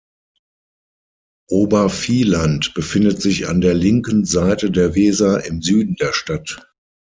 [1.51, 6.73] Obervieland befindet sich an der linken Seite der Weser im Süden der Stadt.